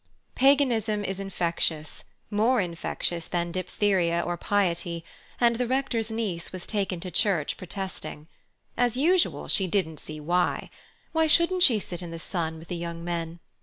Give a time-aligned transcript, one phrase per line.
[0.33, 7.55] Paganism is infectious—more infectious than diphtheria or piety—and the Rector's niece was taken to church
[7.55, 8.27] protesting.
[8.75, 10.71] As usual, she didn't see why.
[11.11, 13.41] Why shouldn't she sit in the sun with the young men?